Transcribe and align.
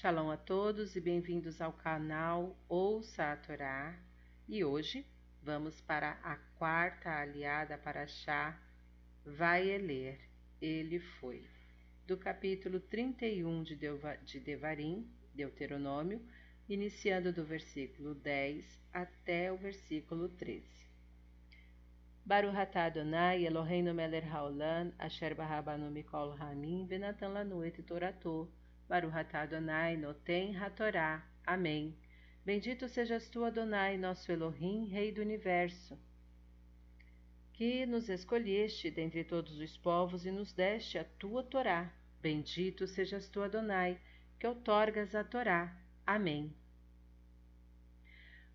Shalom 0.00 0.30
a 0.30 0.36
todos 0.38 0.96
e 0.96 1.00
bem-vindos 1.00 1.60
ao 1.60 1.74
canal 1.74 2.56
Ouça 2.70 3.32
a 3.32 3.36
Torá. 3.36 3.94
E 4.48 4.64
hoje 4.64 5.04
vamos 5.42 5.78
para 5.82 6.12
a 6.22 6.36
quarta 6.58 7.10
aliada 7.10 7.76
para 7.76 8.06
Chá, 8.06 8.58
vai 9.26 9.76
ler, 9.76 10.18
ele 10.58 10.98
foi, 10.98 11.44
do 12.06 12.16
capítulo 12.16 12.80
31 12.80 13.62
de, 13.62 13.78
de 14.24 14.40
Devarim, 14.40 15.06
Deuteronômio, 15.34 16.26
iniciando 16.66 17.30
do 17.30 17.44
versículo 17.44 18.14
10 18.14 18.64
até 18.94 19.52
o 19.52 19.58
versículo 19.58 20.30
13. 20.30 20.64
Baruch 22.24 22.56
atah 22.56 22.86
Adonai 22.86 23.44
Eloheinu 23.44 23.92
melech 23.92 24.26
haolam 24.26 24.94
asher 24.98 25.34
barabanu 25.34 25.90
mikol 25.90 26.34
hamim 26.40 26.86
venatan 26.86 27.34
lanu 27.34 27.62
et 27.62 27.82
toratou 27.82 28.50
Baruch 28.90 29.14
atah 29.14 29.42
Adonai 29.42 29.96
noten 29.96 30.52
hatorá. 30.56 31.22
Amém. 31.46 31.96
Bendito 32.44 32.88
sejas 32.88 33.28
tu, 33.28 33.44
Adonai, 33.44 33.96
nosso 33.96 34.32
Elohim, 34.32 34.88
Rei 34.88 35.12
do 35.12 35.20
Universo, 35.20 35.96
que 37.52 37.86
nos 37.86 38.08
escolheste 38.08 38.90
dentre 38.90 39.22
todos 39.22 39.60
os 39.60 39.76
povos 39.76 40.26
e 40.26 40.32
nos 40.32 40.52
deste 40.52 40.98
a 40.98 41.04
tua 41.04 41.44
Torá. 41.44 41.88
Bendito 42.20 42.88
sejas 42.88 43.28
tu, 43.28 43.40
Adonai, 43.42 43.96
que 44.40 44.46
outorgas 44.48 45.14
a 45.14 45.22
Torá. 45.22 45.72
Amém. 46.04 46.52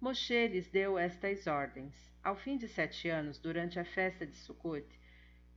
Moshe 0.01 0.49
lhes 0.49 0.67
deu 0.67 0.99
estas 0.99 1.47
ordens. 1.47 2.11
Ao 2.21 2.35
fim 2.35 2.57
de 2.57 2.67
sete 2.67 3.07
anos, 3.07 3.39
durante 3.39 3.79
a 3.79 3.85
festa 3.85 4.27
de 4.27 4.35
Sukkot, 4.35 4.85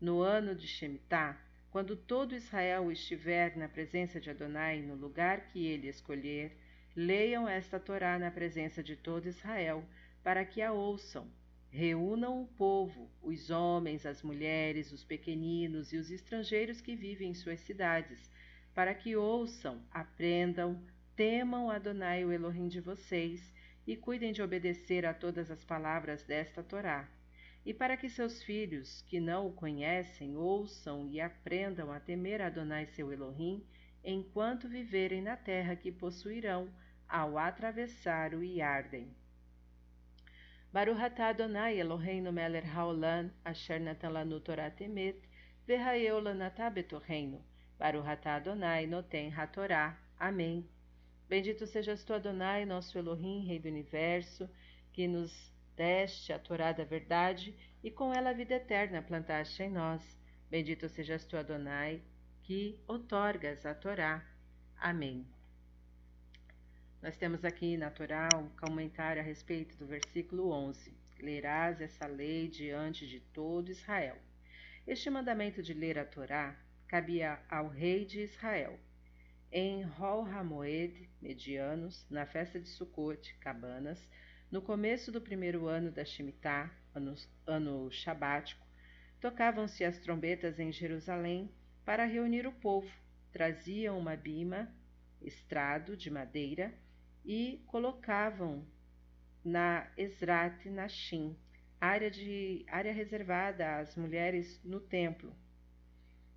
no 0.01 0.23
ano 0.23 0.55
de 0.55 0.69
Shemitah, 0.69 1.37
quando 1.79 1.95
todo 1.95 2.35
Israel 2.35 2.91
estiver 2.91 3.57
na 3.57 3.69
presença 3.69 4.19
de 4.19 4.29
Adonai, 4.29 4.83
no 4.83 4.97
lugar 4.97 5.43
que 5.47 5.65
ele 5.65 5.87
escolher, 5.87 6.59
leiam 6.97 7.49
esta 7.49 7.79
Torá 7.79 8.19
na 8.19 8.33
presença 8.33 8.83
de 8.83 8.97
todo 8.97 9.29
Israel, 9.29 9.85
para 10.21 10.45
que 10.45 10.61
a 10.61 10.73
ouçam. 10.73 11.31
Reúnam 11.71 12.43
o 12.43 12.49
povo, 12.49 13.09
os 13.23 13.49
homens, 13.49 14.05
as 14.05 14.25
mulheres, 14.25 14.91
os 14.91 15.05
pequeninos 15.05 15.93
e 15.93 15.99
os 15.99 16.11
estrangeiros 16.11 16.81
que 16.81 16.97
vivem 16.97 17.31
em 17.31 17.35
suas 17.35 17.61
cidades, 17.61 18.29
para 18.75 18.93
que 18.93 19.15
ouçam, 19.15 19.81
aprendam, 19.93 20.83
temam 21.15 21.71
Adonai, 21.71 22.25
o 22.25 22.33
Elohim 22.33 22.67
de 22.67 22.81
vocês, 22.81 23.55
e 23.87 23.97
cuidem 23.97 24.33
de 24.33 24.43
obedecer 24.43 25.07
a 25.07 25.15
todas 25.15 25.49
as 25.49 25.65
palavras 25.65 26.25
desta 26.25 26.61
Torá 26.61 27.09
e 27.65 27.75
para 27.75 27.97
que 27.97 28.09
seus 28.09 28.43
filhos, 28.43 29.03
que 29.03 29.21
não 29.21 29.47
o 29.47 29.53
conhecem, 29.53 30.37
ouçam 30.37 31.07
e 31.09 31.21
aprendam 31.21 31.93
a 31.93 32.01
temer 32.01 32.41
Adonai 32.41 32.87
seu 32.87 33.13
Elohim, 33.13 33.65
enquanto 34.03 34.69
viverem 34.69 35.21
na 35.21 35.37
terra 35.37 35.77
que 35.77 35.93
possuirão 35.93 36.69
ao 37.09 37.39
atravessar 37.39 38.35
o 38.35 38.43
Iarden. 38.43 39.09
Baruch 40.73 41.01
atah 41.01 41.29
Adonai 41.29 41.79
Eloheinu 41.81 42.31
melech 42.31 42.67
haolam 42.67 43.31
asher 43.45 43.81
natan 43.81 44.11
lanu 44.11 44.39
Torah 44.41 44.71
temet 44.71 45.17
v'hayeu 45.67 46.21
lanatah 46.21 46.71
betorreino. 46.71 47.43
Baruch 47.79 48.07
atah 48.07 48.37
Adonai 48.37 48.87
noten 48.87 49.31
hatorá. 49.31 49.97
Amém. 50.19 50.69
Bendito 51.29 51.67
sejas 51.67 52.05
tu, 52.05 52.15
Adonai, 52.15 52.65
nosso 52.65 52.99
Elohim, 52.99 53.47
Rei 53.47 53.59
do 53.59 53.69
Universo, 53.69 54.49
que 54.93 55.07
nos 55.07 55.53
deste 55.79 56.33
a 56.33 56.41
Torá 56.41 56.73
da 56.73 56.83
verdade, 56.83 57.55
e 57.85 57.91
com 57.91 58.13
ela 58.13 58.31
a 58.31 58.33
vida 58.33 58.55
eterna 58.55 59.01
plantaste 59.01 59.63
em 59.63 59.71
nós. 59.71 60.03
Bendito 60.51 60.89
sejas 60.89 61.25
tu, 61.25 61.37
Adonai, 61.37 62.03
que 62.43 62.83
otorgas 62.89 63.65
a 63.65 63.73
Torá. 63.73 64.27
Amém. 64.77 65.25
Nós 67.01 67.17
temos 67.17 67.45
aqui 67.45 67.77
na 67.77 67.93
Torá 67.93 68.29
um 68.35 68.49
comentário 68.57 69.23
a 69.23 69.25
respeito 69.25 69.77
do 69.77 69.87
versículo 69.87 70.51
11. 70.51 70.93
Lerás 71.21 71.81
essa 71.81 72.09
lei 72.09 72.49
diante 72.49 73.07
de 73.07 73.21
todo 73.21 73.71
Israel. 73.71 74.17
Este 74.85 75.09
mandamento 75.09 75.63
de 75.63 75.75
ler 75.75 75.97
a 75.97 76.05
Torá 76.05 76.59
cabia 76.89 77.41
ao 77.49 77.69
rei 77.69 78.05
de 78.05 78.23
Israel. 78.23 78.77
Em 79.53 79.85
Hol 79.85 80.27
Hamoed, 80.27 81.09
medianos, 81.23 82.05
na 82.11 82.27
festa 82.27 82.59
de 82.59 82.69
Sukkot, 82.69 83.33
cabanas, 83.39 84.09
no 84.51 84.63
começo 84.63 85.13
do 85.13 85.21
primeiro 85.21 85.67
ano 85.67 85.91
da 85.91 86.05
Shemitah, 86.05 86.71
ano, 86.95 87.15
ano 87.47 87.93
sabático, 87.93 88.67
tocavam-se 89.21 89.85
as 89.85 89.99
trombetas 89.99 90.59
em 90.59 90.73
Jerusalém 90.73 91.51
para 91.85 92.07
reunir 92.07 92.47
o 92.47 92.53
povo. 92.53 92.91
Traziam 93.31 93.99
uma 93.99 94.17
bima, 94.17 94.73
estrado 95.21 95.97
de 95.97 96.11
madeira, 96.11 96.73
e 97.25 97.63
colocavam 97.67 98.67
na 99.45 99.87
Esrat 99.99 100.65
Nashim, 100.71 101.37
área, 101.79 102.11
de, 102.11 102.65
área 102.69 102.93
reservada 102.93 103.77
às 103.77 103.97
mulheres 103.97 104.63
no 104.65 104.81
templo. 104.81 105.37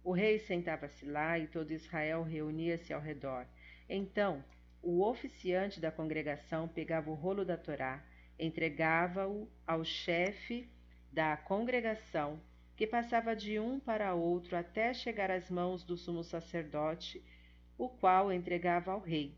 O 0.03 0.11
rei 0.11 0.39
sentava-se 0.39 1.05
lá 1.05 1.39
e 1.39 1.47
todo 1.47 1.71
Israel 1.71 2.23
reunia-se 2.23 2.91
ao 2.91 2.99
redor. 2.99 3.47
Então 3.87 4.43
o 4.81 5.03
oficiante 5.07 5.79
da 5.79 5.91
congregação 5.91 6.67
pegava 6.67 7.09
o 7.11 7.13
rolo 7.13 7.45
da 7.45 7.55
Torá, 7.55 8.03
entregava-o 8.39 9.47
ao 9.65 9.85
chefe 9.85 10.67
da 11.11 11.37
congregação, 11.37 12.41
que 12.75 12.87
passava 12.87 13.35
de 13.35 13.59
um 13.59 13.79
para 13.79 14.15
outro 14.15 14.57
até 14.57 14.93
chegar 14.93 15.29
às 15.29 15.51
mãos 15.51 15.83
do 15.83 15.95
sumo 15.95 16.23
sacerdote, 16.23 17.23
o 17.77 17.89
qual 17.89 18.31
entregava 18.33 18.91
ao 18.91 18.99
rei. 18.99 19.37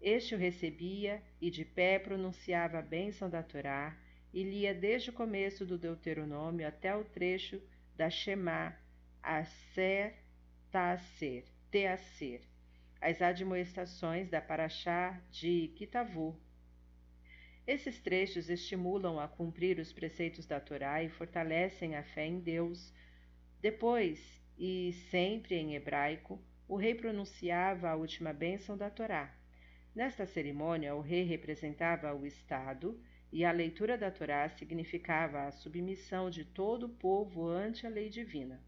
Este 0.00 0.34
o 0.34 0.38
recebia 0.38 1.22
e 1.40 1.50
de 1.50 1.64
pé 1.64 1.98
pronunciava 1.98 2.78
a 2.78 2.82
bênção 2.82 3.28
da 3.28 3.42
Torá 3.42 3.96
e 4.32 4.42
lia 4.42 4.72
desde 4.72 5.10
o 5.10 5.12
começo 5.12 5.66
do 5.66 5.76
Deuteronômio 5.76 6.66
até 6.66 6.96
o 6.96 7.04
trecho 7.04 7.60
da 7.96 8.08
Shema, 8.08 8.74
Aser, 9.22 10.14
Taser, 10.70 11.44
Teaser 11.70 12.40
as 13.00 13.22
admoestações 13.22 14.28
da 14.28 14.40
Paraxá 14.40 15.20
de 15.30 15.68
Kitavu. 15.76 16.38
Esses 17.66 18.00
trechos 18.00 18.48
estimulam 18.48 19.20
a 19.20 19.28
cumprir 19.28 19.78
os 19.78 19.92
preceitos 19.92 20.46
da 20.46 20.58
Torá 20.58 21.02
e 21.02 21.08
fortalecem 21.08 21.96
a 21.96 22.02
fé 22.02 22.26
em 22.26 22.40
Deus. 22.40 22.92
Depois, 23.60 24.40
e 24.58 24.92
sempre 25.10 25.54
em 25.54 25.74
hebraico, 25.74 26.40
o 26.66 26.76
rei 26.76 26.94
pronunciava 26.94 27.88
a 27.88 27.94
última 27.94 28.32
bênção 28.32 28.76
da 28.76 28.90
Torá. 28.90 29.34
Nesta 29.94 30.26
cerimônia, 30.26 30.94
o 30.94 31.00
rei 31.00 31.24
representava 31.24 32.14
o 32.14 32.26
Estado 32.26 33.00
e 33.30 33.44
a 33.44 33.52
leitura 33.52 33.98
da 33.98 34.10
Torá 34.10 34.48
significava 34.48 35.44
a 35.44 35.52
submissão 35.52 36.30
de 36.30 36.44
todo 36.44 36.86
o 36.86 36.88
povo 36.88 37.48
ante 37.48 37.86
a 37.86 37.90
lei 37.90 38.08
divina. 38.08 38.60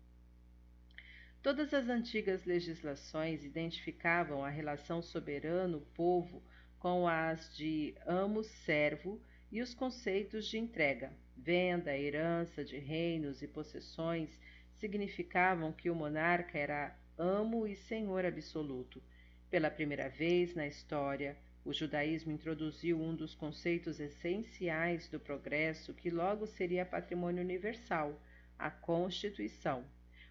Todas 1.42 1.72
as 1.72 1.88
antigas 1.88 2.44
legislações 2.44 3.42
identificavam 3.42 4.44
a 4.44 4.50
relação 4.50 5.00
soberano-povo 5.00 6.42
com 6.78 7.08
as 7.08 7.56
de 7.56 7.94
amo-servo 8.04 9.18
e 9.50 9.62
os 9.62 9.72
conceitos 9.72 10.46
de 10.46 10.58
entrega, 10.58 11.10
venda, 11.34 11.96
herança 11.96 12.62
de 12.62 12.76
reinos 12.76 13.40
e 13.40 13.48
possessões 13.48 14.38
significavam 14.74 15.72
que 15.72 15.88
o 15.88 15.94
monarca 15.94 16.58
era 16.58 16.94
amo 17.16 17.66
e 17.66 17.74
senhor 17.74 18.26
absoluto. 18.26 19.02
Pela 19.48 19.70
primeira 19.70 20.10
vez 20.10 20.54
na 20.54 20.66
história, 20.66 21.38
o 21.64 21.72
judaísmo 21.72 22.32
introduziu 22.32 23.00
um 23.00 23.14
dos 23.14 23.34
conceitos 23.34 23.98
essenciais 23.98 25.08
do 25.08 25.18
progresso 25.18 25.94
que 25.94 26.10
logo 26.10 26.46
seria 26.46 26.84
patrimônio 26.84 27.42
universal, 27.42 28.20
a 28.58 28.70
Constituição. 28.70 29.86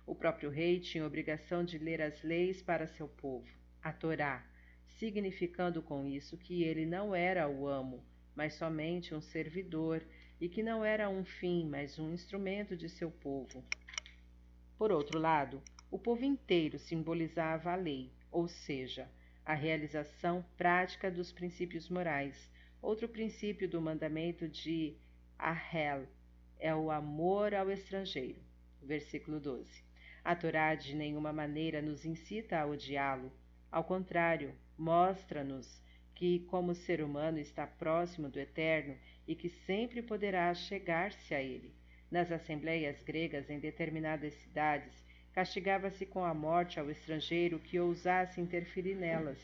O 0.10 0.16
próprio 0.16 0.50
rei 0.50 0.80
tinha 0.80 1.06
obrigação 1.06 1.64
de 1.64 1.78
ler 1.78 2.02
as 2.02 2.24
leis 2.24 2.64
para 2.64 2.88
seu 2.88 3.08
povo, 3.08 3.48
a 3.80 3.94
Torá, 3.94 4.44
significando 4.88 5.84
com 5.84 6.08
isso 6.08 6.36
que 6.36 6.64
ele 6.64 6.84
não 6.84 7.14
era 7.14 7.48
o 7.48 7.68
amo, 7.68 8.04
mas 8.36 8.56
somente 8.56 9.14
um 9.14 9.22
servidor, 9.22 10.04
e 10.42 10.50
que 10.50 10.64
não 10.64 10.84
era 10.84 11.08
um 11.08 11.24
fim, 11.24 11.70
mas 11.70 12.00
um 12.00 12.12
instrumento 12.12 12.76
de 12.76 12.90
seu 12.90 13.12
povo. 13.12 13.64
Por 14.80 14.92
outro 14.92 15.20
lado, 15.20 15.62
o 15.92 16.00
povo 16.00 16.26
inteiro 16.26 16.80
simbolizava 16.80 17.72
a 17.72 17.76
lei, 17.76 18.12
ou 18.32 18.48
seja, 18.48 19.08
a 19.46 19.54
realização 19.54 20.44
prática 20.58 21.12
dos 21.12 21.32
princípios 21.32 21.88
morais. 21.88 22.52
Outro 22.82 23.08
princípio 23.08 23.70
do 23.70 23.80
mandamento 23.80 24.50
de 24.50 24.98
Ahel 25.38 26.08
é 26.58 26.74
o 26.74 26.90
amor 26.90 27.54
ao 27.54 27.70
estrangeiro. 27.70 28.42
Versículo 28.82 29.40
12. 29.40 29.89
A 30.24 30.36
Torá 30.36 30.76
de 30.76 30.96
nenhuma 30.96 31.32
maneira 31.32 31.82
nos 31.82 32.06
incita 32.06 32.60
a 32.60 32.66
odiá-lo. 32.66 33.32
Ao 33.72 33.84
contrário, 33.84 34.54
mostra-nos 34.78 35.82
que, 36.14 36.40
como 36.42 36.76
ser 36.76 37.02
humano, 37.02 37.40
está 37.40 37.66
próximo 37.66 38.28
do 38.30 38.40
Eterno 38.40 38.98
e 39.28 39.36
que 39.36 39.50
sempre 39.50 40.02
poderá 40.02 40.54
chegar-se 40.54 41.34
a 41.34 41.42
ele. 41.42 41.74
Nas 42.12 42.32
assembleias 42.32 43.02
gregas 43.04 43.50
em 43.50 43.60
determinadas 43.60 44.34
cidades, 44.34 44.94
castigava-se 45.32 46.06
com 46.06 46.26
a 46.26 46.34
morte 46.34 46.80
ao 46.80 46.90
estrangeiro 46.90 47.60
que 47.60 47.80
ousasse 47.80 48.42
interferir 48.42 48.96
nelas. 48.96 49.40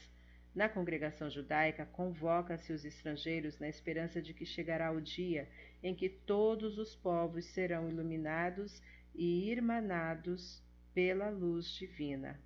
Na 0.54 0.68
congregação 0.68 1.30
judaica, 1.30 1.86
convoca-se 1.86 2.74
os 2.74 2.84
estrangeiros 2.84 3.60
na 3.60 3.70
esperança 3.70 4.22
de 4.22 4.34
que 4.34 4.46
chegará 4.46 4.92
o 4.92 5.02
dia 5.02 5.48
em 5.84 5.94
que 5.94 6.10
todos 6.10 6.78
os 6.78 6.96
povos 6.96 7.46
serão 7.46 7.88
iluminados 7.88 8.82
e 9.14 9.52
irmanados 9.52 10.65
pela 10.96 11.30
luz 11.30 11.68
divina. 11.78 12.40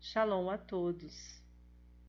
Shalom 0.00 0.48
a 0.48 0.56
todos! 0.56 1.41